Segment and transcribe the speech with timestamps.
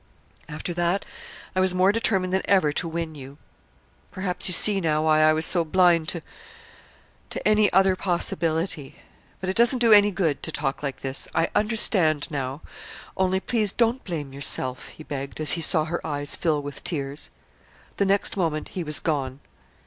[0.49, 1.05] After that
[1.55, 3.37] I was more determined than ever to win you.
[4.09, 6.23] Perhaps you see, now, why I was so blind to
[7.29, 8.95] to any other possibility.
[9.39, 11.27] But it doesn't do any good to talk like this.
[11.35, 12.61] I understand now.
[13.15, 17.29] Only, please, don't blame yourself," he begged as he saw her eyes fill with tears.
[17.97, 19.39] The next moment he was gone.